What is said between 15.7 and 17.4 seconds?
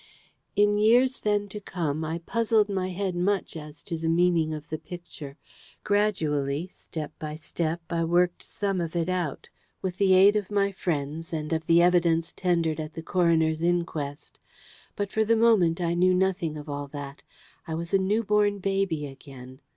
I knew nothing of all that.